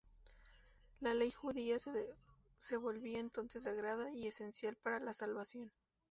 La 0.99 1.13
ley 1.13 1.29
judía 1.29 1.75
se 2.57 2.77
volvía 2.77 3.19
entonces 3.19 3.61
sagrada 3.61 4.11
y 4.11 4.25
esencial 4.25 4.75
para 4.81 4.99
la 4.99 5.13
salvación. 5.13 5.71